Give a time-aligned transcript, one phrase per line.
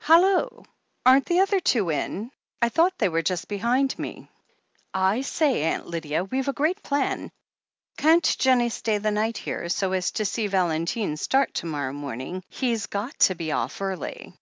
[0.00, 0.64] "Hallo,
[1.04, 2.32] aren't the other two in?
[2.60, 4.28] I thought they were just behind me.
[4.92, 5.62] I say.
[5.62, 7.30] Aunt Lydia, we've a great plan.
[7.96, 11.02] Can't Jennie stay the night here, so as to see THE HEEL OF ACHILLES 363
[11.04, 12.42] Valentine start to morrow morning?
[12.48, 14.34] He's got to be off early."